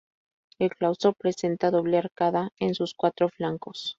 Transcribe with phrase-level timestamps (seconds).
[0.57, 3.89] El claustro presenta doble arcada en sus cuatro flancos.